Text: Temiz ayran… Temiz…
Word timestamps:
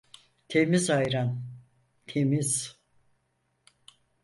Temiz 0.47 0.89
ayran… 0.89 1.41
Temiz… 2.07 2.79